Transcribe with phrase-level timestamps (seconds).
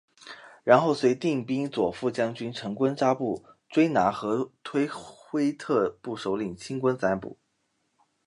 [0.63, 7.37] 然后随定边左副将军成衮扎布追拿和托辉特部首领青衮咱卜。